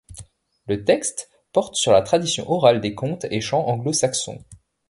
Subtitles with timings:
[0.65, 4.41] Le texte porte sur la tradition orale des contes et chants anglo-saxons.